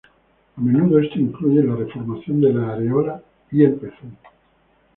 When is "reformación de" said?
1.75-2.51